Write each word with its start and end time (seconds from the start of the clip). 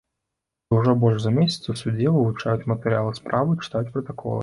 І 0.71 0.77
ўжо 0.77 0.95
больш 1.03 1.19
за 1.27 1.33
месяц 1.37 1.69
у 1.75 1.77
судзе 1.83 2.09
вывучаюць 2.17 2.67
матэрыялы 2.75 3.17
справы, 3.23 3.51
чытаюць 3.63 3.93
пратаколы. 3.97 4.37